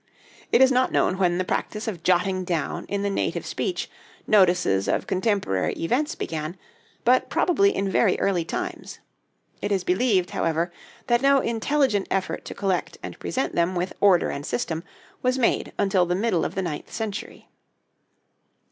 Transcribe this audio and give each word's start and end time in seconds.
It 0.51 0.61
is 0.63 0.71
not 0.71 0.91
known 0.91 1.19
when 1.19 1.37
the 1.37 1.43
practice 1.45 1.87
of 1.87 2.01
jotting 2.01 2.43
down 2.43 2.85
in 2.87 3.03
the 3.03 3.09
native 3.11 3.45
speech 3.45 3.87
notices 4.25 4.87
of 4.87 5.05
contemporary 5.05 5.73
events 5.73 6.15
began, 6.15 6.57
but 7.05 7.29
probably 7.29 7.75
in 7.75 7.87
very 7.87 8.19
early 8.19 8.43
times. 8.43 8.97
It 9.61 9.71
is 9.71 9.83
believed, 9.83 10.31
however, 10.31 10.71
that 11.05 11.21
no 11.21 11.37
intelligent 11.39 12.07
effort 12.09 12.45
to 12.45 12.55
collect 12.55 12.97
and 13.03 13.19
present 13.19 13.53
them 13.53 13.75
with 13.75 13.93
order 14.01 14.31
and 14.31 14.43
system 14.43 14.83
was 15.21 15.37
made 15.37 15.71
until 15.77 16.07
the 16.07 16.15
middle 16.15 16.45
of 16.45 16.55
the 16.55 16.63
ninth 16.63 16.91
century. 16.91 17.49